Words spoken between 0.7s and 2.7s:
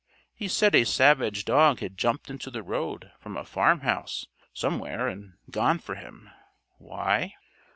a savage dog had jumped into the